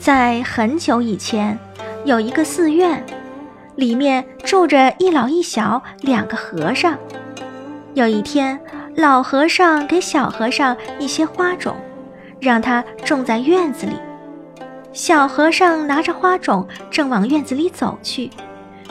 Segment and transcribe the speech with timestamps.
[0.00, 1.58] 在很久以前，
[2.06, 3.04] 有一个寺院，
[3.76, 6.96] 里面住着一老一小两个和尚。
[7.92, 8.58] 有一天，
[8.96, 11.76] 老和尚给小和尚一些花种，
[12.40, 13.92] 让他种在院子里。
[14.94, 18.30] 小和尚拿着花种正往院子里走去，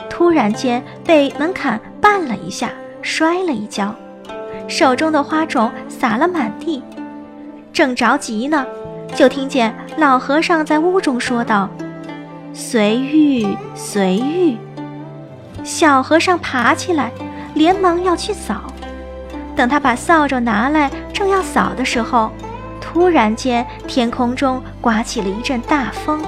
[0.08, 2.70] 突然间被门槛绊了一下，
[3.02, 3.92] 摔了一跤，
[4.68, 6.80] 手中的花种洒了满地。
[7.72, 8.64] 正着急呢。
[9.12, 11.68] 就听见老和尚在屋中说道
[12.54, 14.56] ：“随遇随遇。”
[15.62, 17.12] 小和尚爬起来，
[17.52, 18.72] 连忙要去扫。
[19.54, 22.30] 等他把扫帚拿来，正要扫的时候，
[22.80, 26.22] 突然间天空中刮起了一阵大风，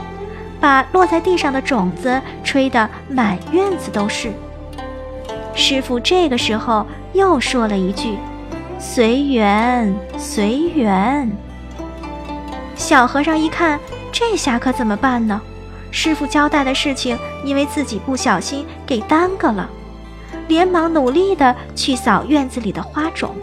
[0.61, 4.31] 把落在地上的种子吹得满院子都是。
[5.55, 8.19] 师傅这个时候又说了一句
[8.79, 11.27] ：“随缘随缘。”
[12.83, 13.79] 小和尚一看，
[14.11, 15.41] 这下可怎么办呢？
[15.93, 19.71] 师傅交代的事情，因为自己不小心给耽搁了，
[20.49, 23.37] 连忙努力的去扫院子里的花种。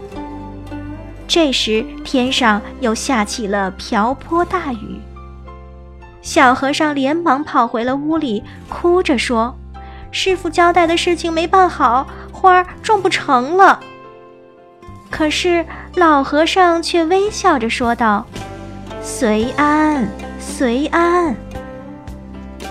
[1.26, 5.00] 这时天上又下起了瓢泼大雨，
[6.20, 9.56] 小和尚连忙跑回了屋里，哭着说
[10.12, 13.80] ：“师傅交代的事情没办好，花儿种不成了。”
[15.10, 18.26] 可是老和尚却微笑着说道。
[19.02, 20.06] 随安，
[20.38, 21.34] 随安。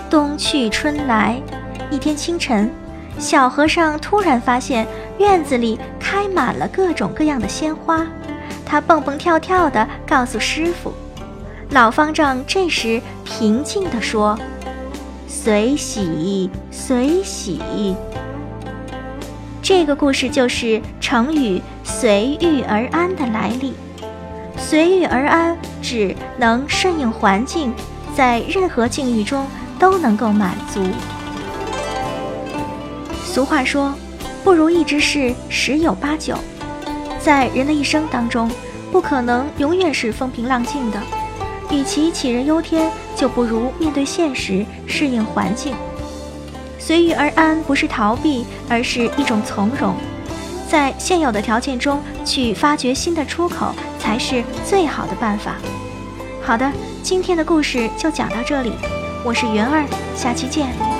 [0.08, 1.40] 冬去春来，
[1.90, 2.70] 一天清晨，
[3.18, 4.86] 小和尚突然发现
[5.18, 8.06] 院子里开满了各种各样的鲜花，
[8.64, 10.92] 他蹦蹦跳跳地告诉师傅。
[11.70, 14.38] 老方丈这时平静地说
[15.26, 17.60] ：“随喜，随喜。”
[19.62, 23.74] 这个故事就是成语“随遇而安”的来历。
[24.60, 27.72] 随遇而安，指能顺应环境，
[28.14, 29.44] 在任何境遇中
[29.80, 30.80] 都能够满足。
[33.24, 33.92] 俗话说
[34.44, 36.36] ：“不如意之事十有八九。”
[37.18, 38.48] 在人的一生当中，
[38.92, 41.00] 不可能永远是风平浪静的。
[41.70, 45.74] 与其杞人忧天，就不如面对现实，适应环境。
[46.78, 49.94] 随遇而安不是逃避，而是一种从容。
[50.70, 55.56] 在现有的条件中去发掘新的出口，才是最好的办法。
[56.40, 56.70] 好的，
[57.02, 58.72] 今天的故事就讲到这里，
[59.24, 60.99] 我是云儿，下期见。